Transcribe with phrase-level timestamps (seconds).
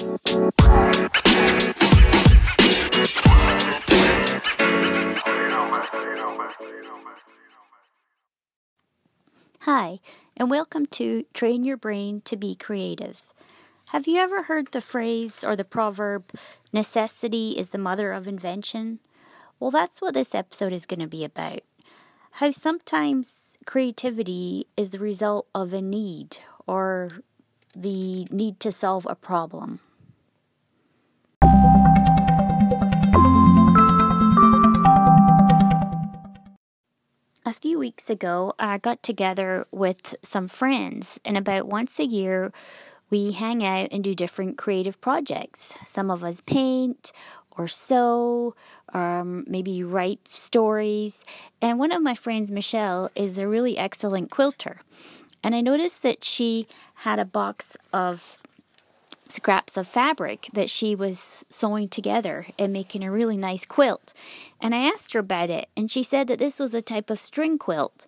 [0.00, 0.08] Hi,
[10.38, 13.20] and welcome to Train Your Brain to Be Creative.
[13.88, 16.30] Have you ever heard the phrase or the proverb,
[16.72, 19.00] necessity is the mother of invention?
[19.58, 21.60] Well, that's what this episode is going to be about.
[22.30, 27.20] How sometimes creativity is the result of a need or
[27.76, 29.80] the need to solve a problem.
[37.50, 42.52] A few weeks ago, I got together with some friends, and about once a year,
[43.10, 45.76] we hang out and do different creative projects.
[45.84, 47.10] Some of us paint
[47.50, 48.54] or sew,
[48.94, 51.24] or um, maybe write stories.
[51.60, 54.82] And one of my friends, Michelle, is a really excellent quilter.
[55.42, 56.68] And I noticed that she
[57.02, 58.38] had a box of
[59.32, 64.12] scraps of fabric that she was sewing together and making a really nice quilt.
[64.60, 67.18] And I asked her about it, and she said that this was a type of
[67.18, 68.06] string quilt.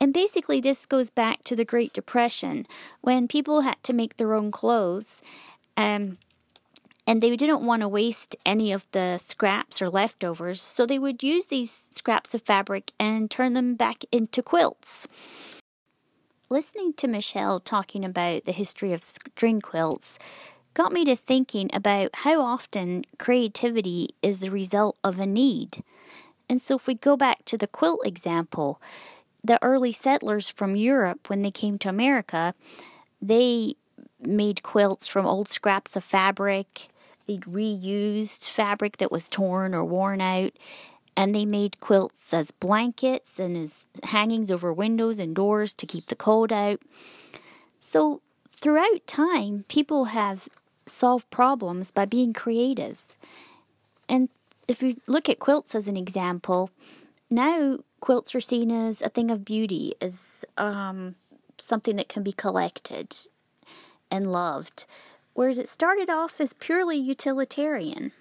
[0.00, 2.66] And basically, this goes back to the Great Depression
[3.02, 5.22] when people had to make their own clothes.
[5.76, 6.18] Um,
[7.06, 11.22] and they didn't want to waste any of the scraps or leftovers, so they would
[11.22, 15.08] use these scraps of fabric and turn them back into quilts.
[16.48, 20.18] Listening to Michelle talking about the history of string quilts
[20.74, 25.82] got me to thinking about how often creativity is the result of a need.
[26.48, 28.80] And so, if we go back to the quilt example,
[29.44, 32.54] the early settlers from Europe, when they came to America,
[33.20, 33.74] they
[34.20, 36.88] made quilts from old scraps of fabric.
[37.26, 40.52] They reused fabric that was torn or worn out,
[41.16, 46.06] and they made quilts as blankets and as hangings over windows and doors to keep
[46.06, 46.80] the cold out.
[47.78, 50.48] So, throughout time, people have
[50.86, 53.04] solve problems by being creative.
[54.08, 54.28] And
[54.68, 56.70] if you look at quilts as an example,
[57.30, 61.14] now quilts are seen as a thing of beauty, as um,
[61.58, 63.16] something that can be collected
[64.10, 64.84] and loved,
[65.34, 68.12] whereas it started off as purely utilitarian.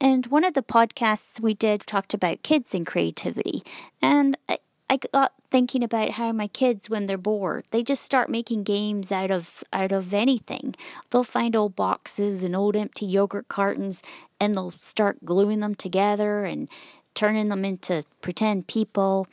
[0.00, 3.62] And one of the podcasts we did talked about kids and creativity.
[4.00, 4.58] And I,
[4.90, 9.12] I got thinking about how my kids, when they're bored, they just start making games
[9.12, 10.74] out of out of anything.
[11.10, 14.02] They'll find old boxes and old empty yogurt cartons,
[14.40, 16.68] and they'll start gluing them together and
[17.14, 19.26] turning them into pretend people.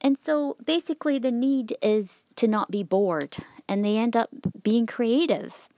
[0.00, 3.36] And so basically, the need is to not be bored,
[3.68, 4.30] and they end up
[4.62, 5.68] being creative.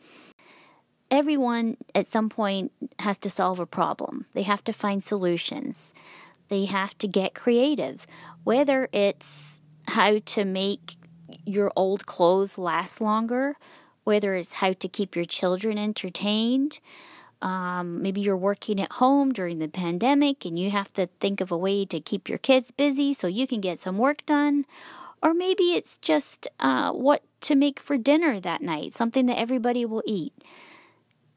[1.11, 2.71] Everyone at some point
[3.01, 5.93] has to solve a problem, they have to find solutions,
[6.49, 8.07] they have to get creative
[8.45, 10.97] whether it's how to make
[11.45, 13.57] your old clothes last longer,
[14.05, 16.81] whether it's how to keep your children entertained.
[17.43, 21.51] Um, maybe you're working at home during the pandemic and you have to think of
[21.51, 24.67] a way to keep your kids busy so you can get some work done.
[25.23, 29.85] Or maybe it's just uh, what to make for dinner that night, something that everybody
[29.85, 30.33] will eat.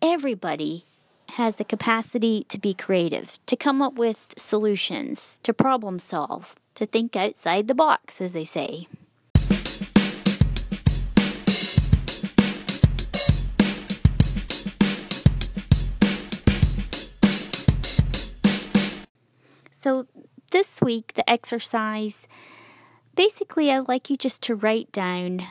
[0.02, 0.86] Everybody
[1.32, 6.86] has the capacity to be creative, to come up with solutions, to problem solve, to
[6.86, 8.88] think outside the box, as they say.
[19.72, 20.08] So,
[20.52, 22.28] this week, the exercise
[23.16, 25.44] basically, I'd like you just to write down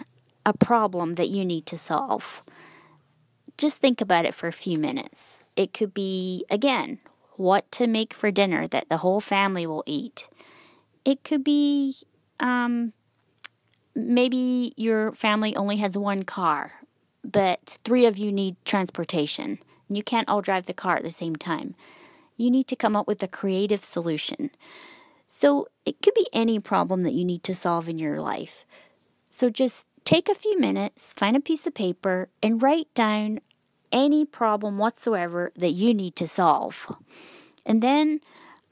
[0.44, 2.42] a problem that you need to solve.
[3.58, 5.42] Just think about it for a few minutes.
[5.56, 6.98] It could be, again,
[7.36, 10.28] what to make for dinner that the whole family will eat.
[11.04, 11.96] It could be
[12.40, 12.92] um,
[13.94, 16.72] maybe your family only has one car,
[17.24, 19.58] but three of you need transportation.
[19.88, 21.74] And you can't all drive the car at the same time.
[22.36, 24.50] You need to come up with a creative solution.
[25.28, 28.64] So it could be any problem that you need to solve in your life.
[29.30, 33.40] So just take a few minutes, find a piece of paper, and write down
[33.90, 36.94] any problem whatsoever that you need to solve.
[37.64, 38.20] And then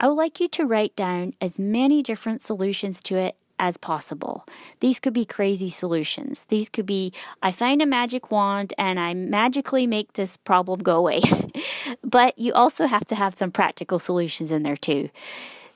[0.01, 4.47] I would like you to write down as many different solutions to it as possible.
[4.79, 6.45] These could be crazy solutions.
[6.45, 7.13] These could be
[7.43, 11.21] I find a magic wand and I magically make this problem go away.
[12.03, 15.11] but you also have to have some practical solutions in there too.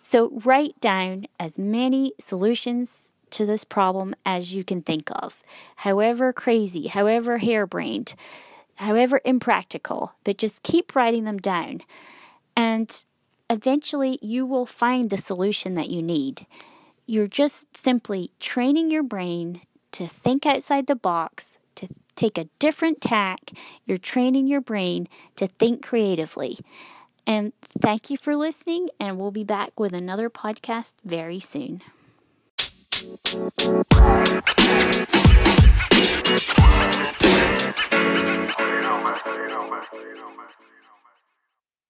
[0.02, 5.44] So write down as many solutions to this problem as you can think of.
[5.78, 8.16] However crazy, however harebrained,
[8.78, 11.82] however impractical, but just keep writing them down.
[12.58, 13.04] And
[13.50, 16.46] eventually you will find the solution that you need.
[17.06, 19.62] You're just simply training your brain
[19.92, 23.52] to think outside the box, to take a different tack.
[23.86, 26.58] You're training your brain to think creatively.
[27.28, 31.82] And thank you for listening, and we'll be back with another podcast very soon.